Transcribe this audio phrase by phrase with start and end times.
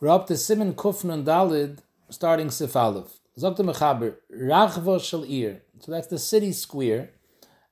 [0.00, 3.18] We're up to Simon Kufn and Dalid, starting Sif Aleph.
[3.36, 5.62] Zokta Mechaber, Rachva Shal Ir.
[5.80, 7.10] So that's the city square.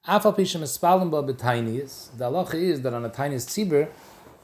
[0.08, 2.18] Afal Pishem Espalim Ba B'Tainias.
[2.18, 3.88] The halacha is that on a tiniest tzibur,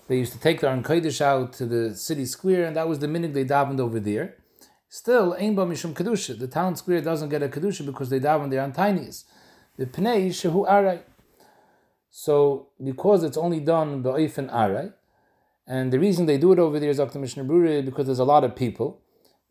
[0.07, 3.09] they used to take their Kodesh out to the city square, and that was the
[3.09, 4.37] minute they davened over there.
[4.89, 6.39] Still, Ein Ba Mishum Kedusha.
[6.39, 9.27] The town square doesn't get a Kedusha because they davened there on tiniest.
[9.77, 11.03] The Pnei Shehu Arai.
[12.11, 14.93] So, because it's only done Ba'if Arai,
[15.67, 17.19] and the reason they do it over there is Dr.
[17.19, 19.01] Mishnah Bruri because there's a lot of people.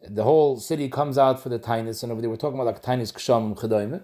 [0.08, 2.82] The whole city comes out for the tiniest, and over there we're talking about like
[2.82, 4.02] tiniest ksham chedoime,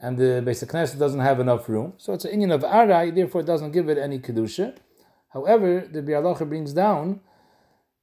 [0.00, 1.94] and the basic Knesset doesn't have enough room.
[1.98, 4.76] So it's an Indian of Arai, therefore it doesn't give it any Kedusha.
[5.32, 7.20] However, the Bialacha brings down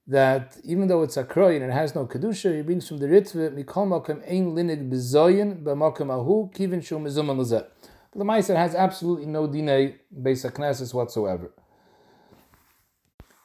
[0.07, 3.07] that even though it's a kroy and it has no Kedusha, he brings from the
[3.07, 7.71] Ritve, Mikol Makam Ein Linig Bezoyin, B'Makam Ahu, Kivin Shum Mizum But
[8.19, 11.51] the Ma'aser has absolutely no dinei basic Knesset whatsoever.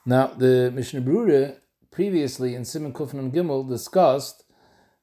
[0.09, 1.57] Now, the Mishnah Brura
[1.91, 4.43] previously in Simon Kufn and Gimel discussed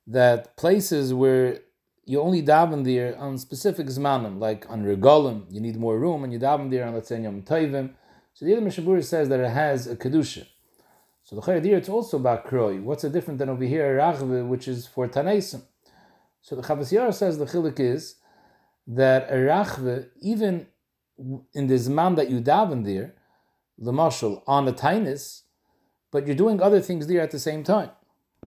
[0.09, 1.60] that places where
[2.04, 6.32] you only daven there on specific zmanim, like on regalim, you need more room, and
[6.32, 7.90] you daven there on let's say Yom Tovim.
[8.35, 10.45] So the other Mishnah Brura says that it has a kedusha.
[11.23, 12.82] So the Chayyadir it's also about kroi.
[12.82, 15.63] What's the different than over here rachve, which is for tanaisim?
[16.43, 18.16] So the Chavasiyar says the chilik is
[18.88, 20.66] that a rachve, even
[21.54, 23.15] in the zman that you daven there,
[23.79, 25.43] the mashal on the tainis,
[26.10, 27.91] but you're doing other things there at the same time.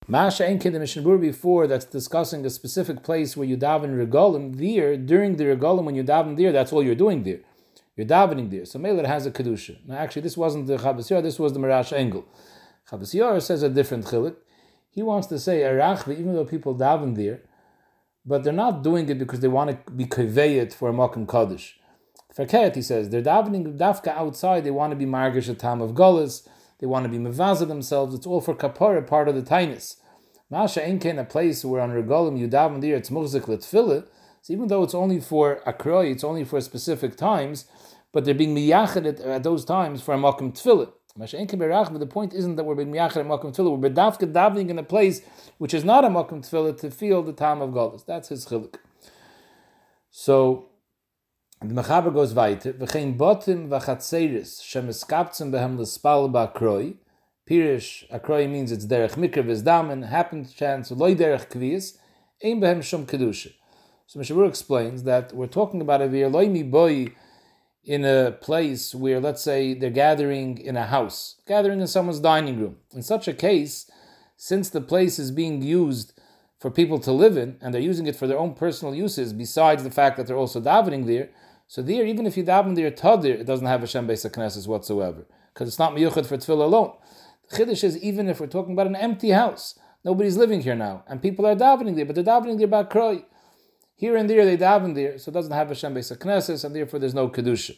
[0.08, 4.96] Masha Enkin the Mishnah before that's discussing a specific place where you daven regalim there
[4.96, 7.40] during the regalim when you daven there that's all you're doing there.
[7.98, 8.64] You're davening there.
[8.66, 9.86] So Mailer has a kedusha.
[9.86, 12.26] Now actually this wasn't the Chabasiyar, this was the Marash Engel.
[12.90, 14.36] Chabasiyar says a different chilik.
[14.92, 17.42] He wants to say Arachvi, even though people daven there,
[18.26, 21.80] but they're not doing it because they want to be kaveyet for a Makam Kaddish.
[22.38, 25.92] Fakert, he says, they're davening dafka outside, they want to be margish a time of
[25.92, 26.48] gullus,
[26.80, 29.96] they want to be mevaza themselves, it's all for kapara, part of the tainis.
[30.50, 34.06] Masha ain't a place where on regalim you daven there, it's muzik letfila,
[34.44, 37.66] so even though it's only for akroy, it's only for specific times,
[38.14, 40.92] but they're being miyached at, those times for a makom tefillah.
[41.18, 43.78] But the point isn't that we're being miyached at makom tefillah.
[43.78, 45.22] We're bedafka davening in a place
[45.58, 48.06] which is not a makom tefillah to feel the time of galus.
[48.06, 48.76] That's his chiluk.
[50.12, 50.67] So
[51.62, 56.96] the Mechaber goes weiter, v'chein botim v'chatzeris shemeskaptzim behem l'spal ba'kroi,
[57.50, 61.98] Pirish, akroi means it's derech mikra v'izdamen, happened chance, loy derech kviyas,
[62.44, 63.54] ein behem shum kedusha.
[64.06, 67.08] So Mishabur explains that we're talking about a vir loy mi boy
[67.84, 72.60] in a place where, let's say, they're gathering in a house, gathering in someone's dining
[72.60, 72.78] room.
[72.94, 73.90] In such a case,
[74.36, 76.14] since the place is being used
[76.60, 79.84] for people to live in, and they're using it for their own personal uses, besides
[79.84, 81.30] the fact that they're also davening there,
[81.68, 85.26] so there, even if you daven there tadir, it doesn't have Hashem Beis Knesses whatsoever,
[85.54, 86.94] because it's not miyuchad for tefillah alone.
[87.50, 91.04] The chiddush is even if we're talking about an empty house, nobody's living here now,
[91.08, 93.24] and people are davening there, but they're davening there by kroy.
[93.96, 97.00] Here and there they daven there, so it doesn't have Hashem Beis Knesses, and therefore
[97.00, 97.76] there's no kedusha.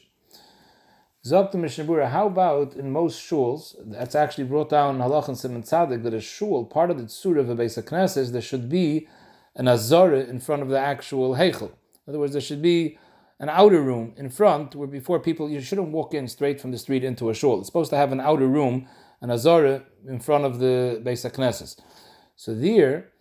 [1.26, 5.64] Zok Mishnabura, how about in most shuls, that's actually brought down in Halach and Simon
[5.64, 9.08] Tzadik, that a shul, part of the tzura of a Beis Knesses, there should be
[9.56, 11.72] an azara in front of the actual heichel.
[12.06, 12.98] In other words, there should be
[13.40, 16.78] an outer room in front where before people you shouldn't walk in straight from the
[16.78, 17.60] street into a shul.
[17.60, 18.88] It's supposed to have an outer room,
[19.22, 21.80] an azara in front of the Beis Knesses.
[22.36, 23.12] So there,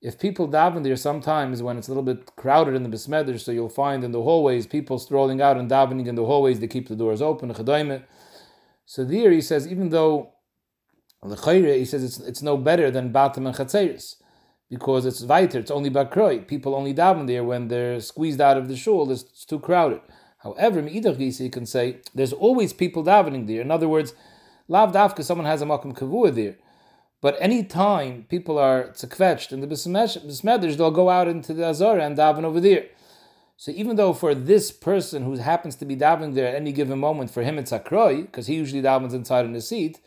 [0.00, 3.52] if people daven there sometimes when it's a little bit crowded in the besmeder, so
[3.52, 6.88] you'll find in the hallways people strolling out and davening in the hallways, they keep
[6.88, 7.54] the doors open.
[8.86, 10.32] So there he says, even though
[11.22, 11.36] the
[11.76, 14.16] he says it's, it's no better than batam and chatzeris
[14.68, 16.46] because it's weiter, it's only bakroi.
[16.46, 20.00] People only daven there when they're squeezed out of the shul, it's too crowded.
[20.38, 23.60] However, Meidach you can say there's always people davening there.
[23.60, 24.14] In other words,
[24.68, 26.56] lav dafka, someone has a makam kavua there.
[27.20, 32.04] But any time people are tzekvetched in the besmedrish, they'll go out into the azara
[32.04, 32.86] and daven over there.
[33.56, 36.98] So even though for this person who happens to be davening there at any given
[36.98, 39.98] moment, for him it's akroi, because he usually davens inside in his seat,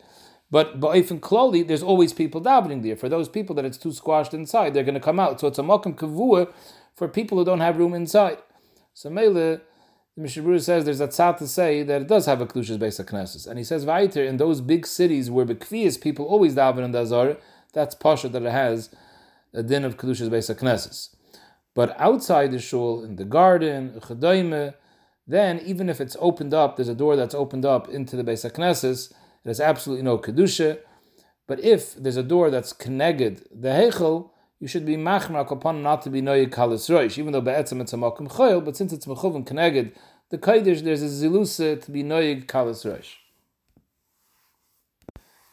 [0.50, 2.96] but Ba'ifin Kloli, there's always people davening there.
[2.96, 5.40] For those people that it's too squashed inside, they're going to come out.
[5.40, 6.52] So it's a Mokum Kavua
[6.96, 8.38] for people who don't have room inside.
[8.94, 9.60] So Mele, the
[10.18, 13.46] Mishabur says there's a tzad to say that it does have a Klushas Beis Knesses.
[13.46, 17.38] And he says, Vaiter, in those big cities where Bekvias people always daven in the
[17.72, 18.90] that's Pasha that it has
[19.54, 21.14] a din of Kedushas Beis Knesses.
[21.74, 24.74] But outside the shul, in the garden, Chadaime,
[25.26, 28.50] then even if it's opened up, there's a door that's opened up into the Beis
[28.50, 29.12] Knesses,
[29.44, 30.78] has absolutely no kedusha.
[31.46, 36.02] But if there's a door that's connected the heichel, you should be machmak upon not
[36.02, 39.06] to be noyig kalis roish, even though be'etzem it's a makom choyel, but since it's
[39.06, 39.92] mechuvim connected
[40.28, 43.14] the kaidish, there's a zilusa to be noyig kalis roish.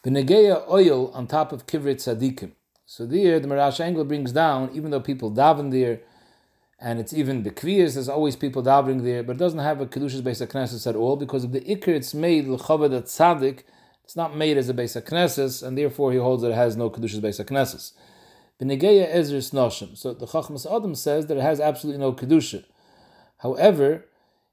[0.04, 2.52] Benegeya oil on top of Kivrit Tzadikim.
[2.86, 6.00] So there, the Marash Engel brings down, even though people daven there,
[6.78, 9.86] and it's even the Kviyas, there's always people davening there, but it doesn't have a
[9.86, 13.64] Kedushas Beis HaKnesses at all, because of the Iker it's made, L'chaved Tzadik,
[14.08, 16.88] it's not made as a Beis HaKnesses, and therefore he holds that it has no
[16.88, 17.92] Kedushas Beis HaKnesses.
[18.58, 19.98] Benegeya Ezris Noshim.
[19.98, 22.64] So the Chachmas Adam says that it has absolutely no Kedusha.
[23.36, 24.06] However,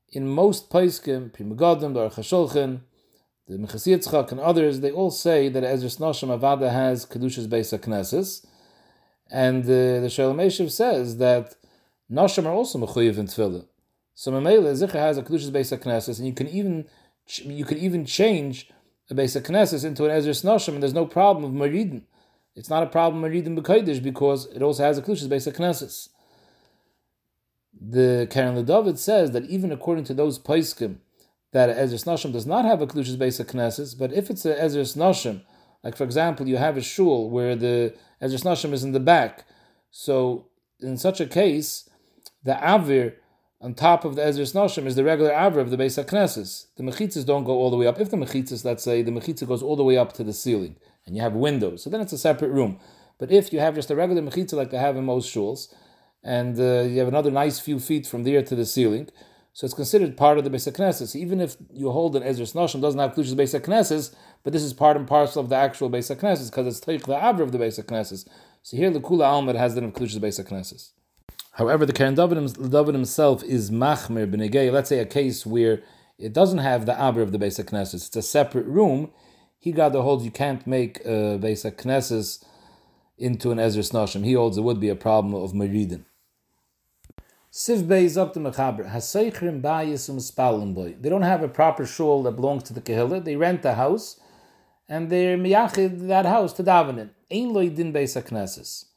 [0.10, 2.81] in most Paiskim, Primagodim, the Archasholchen,
[3.48, 8.46] the Mechasiyitzchak, and others, they all say that Ezra's Noshim Avada has Kedushas Beis HaKnesses,
[9.31, 11.56] and uh, the Shalom Eshiv says that
[12.12, 13.66] Noshim are also Mechuyev in Tefillah.
[14.16, 16.88] So Mamela Zichar has a Kedushas Beis HaKnesses, and you can even
[17.46, 18.69] you can even change
[19.10, 22.04] a Beis HaKnesses into an Ezris Noshim, and there's no problem of Maridin.
[22.56, 26.10] It's not a problem of Maridin B'Kodesh because it also has a Kedushas Beis HaKnesses
[27.80, 30.98] the Karen David says that even according to those paiskim
[31.52, 34.96] that Ezra's Nashim does not have a Kedushas Beis HaKnesses, but if it's a Ezra's
[34.96, 35.42] Nashim,
[35.84, 39.46] like for example, you have a shul where the Ezra's Nashim is in the back,
[39.92, 40.48] so
[40.81, 41.90] in such a case,
[42.44, 43.16] the Avir
[43.62, 46.68] on top of the Ezra's Nashim is the regular Avir of the Beis HaKnesses.
[46.75, 48.00] The Mechitzas don't go all the way up.
[48.00, 50.75] If the Mechitzas, let's say, the Mechitza goes all the way up to the ceiling,
[51.06, 52.80] and you have windows, so then it's a separate room.
[53.18, 55.74] But if you have just a regular Mechitza like they have in most shuls,
[56.24, 59.10] and uh, you have another nice few feet from there to the ceiling.
[59.54, 61.16] So it's considered part of the Beis HaKnesses.
[61.16, 64.13] Even if you hold an Ezra Noshim doesn't have Klush's Beis HaKnesses,
[64.44, 67.16] but this is part and parcel of the actual Beis HaKnesses because it's Teich the
[67.16, 68.28] Avra of the Beis HaKnesses.
[68.63, 70.90] So here the Kula Almad has the of Klush's Beis HaKnesses.
[71.56, 74.74] However, the Karen David, himself is Machmer Benegay.
[74.74, 75.81] Let's say a case where
[76.18, 79.12] it doesn't have the Avra of the Beis HaKnesses, it's a separate room.
[79.57, 82.44] He got the hold you can't make a Beis HaKnesses
[83.18, 84.25] into an Ezra Noshim.
[84.25, 86.04] He holds it would be a problem of Meridin.
[87.54, 90.96] Siv Beis up the Mechaber, Haseichrim Bayis um boy.
[91.00, 93.24] They don't have a proper shul that belongs to the Kehillah.
[93.24, 94.19] They rent a house,
[94.90, 97.12] and they're miyachid that house to daven in.
[97.31, 98.88] Ein din Beis HaKnesses.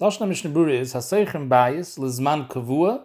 [0.00, 3.02] Lashna Mishnah Bura is Haseichrim Bayis lezman kavua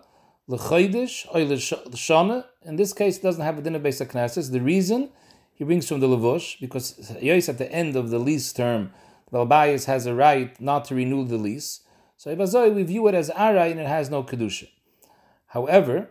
[0.50, 2.46] lechoidish oy l'shana.
[2.64, 4.52] In this case, it doesn't have a din of Beis HaKnesses.
[4.52, 5.10] The reason
[5.54, 8.94] he brings from the Levush, because Yos at the end of the lease term,
[9.32, 11.82] the Bayis has a right not to renew the lease.
[12.16, 14.70] So Ibazoi, we view it as Arai and it has no Kedusha.
[15.48, 16.10] However,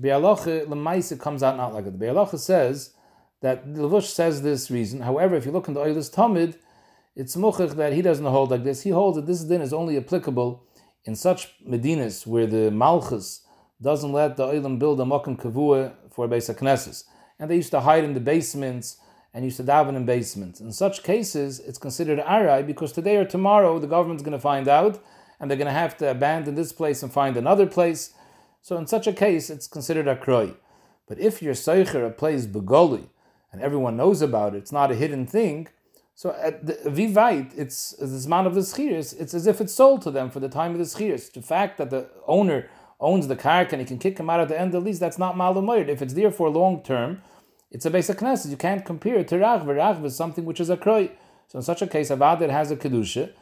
[0.00, 1.98] Be'alacha Lemaisa comes out not like it.
[1.98, 2.90] Be'alacha says
[3.40, 5.00] that the Levush says this reason.
[5.00, 6.54] However, if you look in the Oilis Tamid,
[7.16, 8.82] it's muchach that he doesn't hold like this.
[8.82, 10.64] He holds that this din is only applicable
[11.04, 13.42] in such medinas where the Malchus
[13.80, 17.04] doesn't let the Oilim build a Mokum Kavua for Beis HaKnesses.
[17.38, 18.98] And they used to hide in the basements
[19.32, 20.60] and used to daven in basements.
[20.60, 24.68] In such cases, it's considered arai because today or tomorrow the government's going to find
[24.68, 25.02] out
[25.38, 28.14] and they're going to have to abandon this place and find another place.
[28.62, 30.56] So in such a case, it's considered a kroi.
[31.06, 33.08] But if your seicher plays begoli
[33.52, 35.68] and everyone knows about it, it's not a hidden thing.
[36.16, 39.18] So at the vivait, it's the man of the schiris.
[39.18, 41.32] It's as if it's sold to them for the time of the schiris.
[41.32, 42.70] The fact that the owner
[43.00, 45.00] owns the kark and he can kick him out at the end of the lease,
[45.00, 45.88] that's not malumayr.
[45.88, 47.20] If it's there for long term,
[47.72, 48.50] it's a basic knesset.
[48.50, 49.66] You can't compare it to rachva.
[49.66, 51.10] Rachva is something which is a kroy.
[51.48, 53.32] So in such a case, avad has a kedusha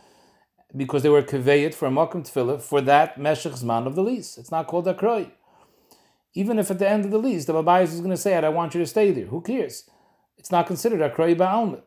[0.74, 4.38] because they were kaveyed for a makom tefillah for that meshech zman of the lease.
[4.38, 5.30] It's not called a kroy.
[6.32, 8.48] Even if at the end of the lease the babayis is going to say, "I
[8.48, 9.84] want you to stay there," who cares?
[10.38, 11.82] It's not considered a kroy ba'almit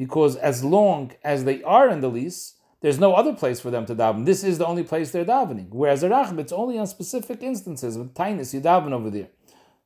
[0.00, 3.84] because as long as they are in the lease, there's no other place for them
[3.84, 4.24] to daven.
[4.24, 5.68] This is the only place they're davening.
[5.68, 9.28] Whereas a rachb, it's only on specific instances with tinus you daven over there.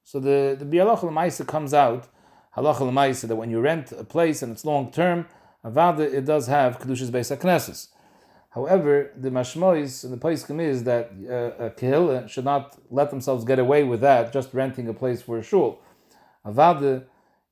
[0.05, 2.07] So the the bialach comes out
[2.57, 5.27] halacha that when you rent a place and it's long term,
[5.65, 7.89] avada it does have kedushas beis hakneses.
[8.51, 13.45] However, the mashmois and the paiskim is that uh, a kehillah should not let themselves
[13.45, 15.81] get away with that, just renting a place for a shul.
[16.47, 16.93] Avada,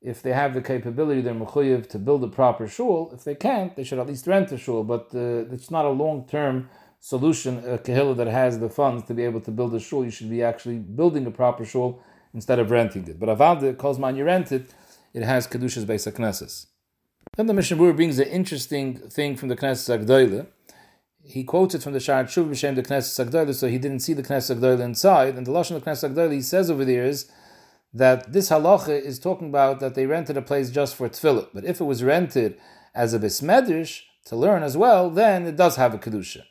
[0.03, 3.11] if they have the capability, they're mechuyev to build a proper shul.
[3.15, 4.85] If they can't, they should at least rent a shul.
[4.85, 6.69] But uh, it's not a long-term
[7.01, 7.59] solution.
[7.59, 10.31] A kehillah that has the funds to be able to build a shul, you should
[10.31, 12.03] be actually building a proper shul
[12.35, 13.21] instead of renting it.
[13.21, 14.71] But avada, calls man you rent it,
[15.15, 16.67] it has kedushas beis knesses.
[17.37, 20.47] Then the Mishnah brings an interesting thing from the Knesset Agdoyle
[21.25, 24.23] he quoted from the Sha'ar Tshuva B'Shem the Knesset Agdola, so he didn't see the
[24.23, 25.37] Knesset Agdola inside.
[25.37, 27.31] And the Lashon of the Knesset Agdola, he says over there is
[27.95, 31.49] that this halacha is talking about that they rented a place just for tefillah.
[31.53, 32.59] But if it was rented
[32.95, 36.43] as a bismedrish to learn as well, then it does have a kedusha.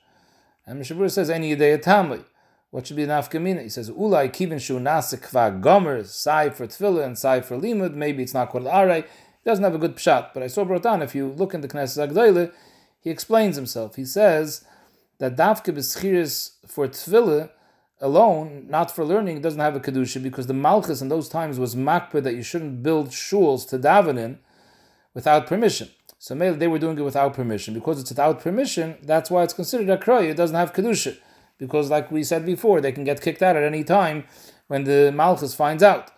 [0.65, 2.23] And Mishabur says any yedei tamli.
[2.69, 3.63] What should be an afkamina?
[3.63, 7.93] He says ulai kivin shu nasik kva gomer sai for tefillah and sai for limud.
[7.93, 8.99] Maybe it's not called aray.
[8.99, 10.29] It doesn't have a good pshat.
[10.33, 12.53] But I saw brought down if you look in the Knesset Agdola,
[13.01, 13.95] he explains himself.
[13.95, 14.63] He says
[15.17, 17.49] that dafke beschiris for tefillah
[18.01, 21.75] alone, not for learning, doesn't have a kedusha because the malchus in those times was
[21.75, 24.39] makpeh that you shouldn't build shuls to daven in
[25.13, 25.89] without permission.
[26.17, 27.73] So maybe they were doing it without permission.
[27.73, 30.29] Because it's without permission, that's why it's considered a kroy.
[30.29, 31.17] It doesn't have kedusha,
[31.57, 34.25] because like we said before, they can get kicked out at any time
[34.67, 36.11] when the malchus finds out.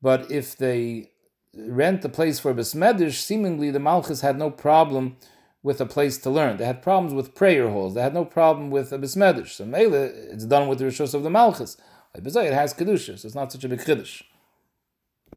[0.00, 1.10] But if they
[1.56, 5.16] rent the place for besmedish, seemingly the malchus had no problem
[5.62, 6.56] with a place to learn.
[6.56, 7.94] They had problems with prayer halls.
[7.94, 9.50] They had no problem with a besmedish.
[9.50, 11.76] So mele, it's done with the rishos of the malchus.
[12.14, 14.22] It has kedusha, so it's not such a big chiddush.